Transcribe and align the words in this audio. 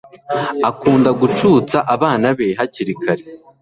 akunda 0.69 1.09
gucutsa 1.19 1.77
abana 1.95 2.27
be 2.37 2.47
hakiri 2.59 2.93
kare 3.03 3.23